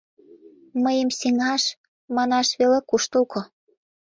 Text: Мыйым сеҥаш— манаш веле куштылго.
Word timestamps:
Мыйым 0.83 1.09
сеҥаш— 1.19 1.63
манаш 2.15 2.47
веле 2.59 2.79
куштылго. 2.89 3.41